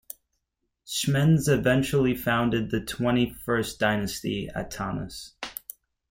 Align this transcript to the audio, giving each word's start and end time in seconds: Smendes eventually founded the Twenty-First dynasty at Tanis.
Smendes 0.83 1.47
eventually 1.47 2.15
founded 2.15 2.71
the 2.71 2.83
Twenty-First 2.83 3.79
dynasty 3.79 4.49
at 4.49 4.71
Tanis. 4.71 5.33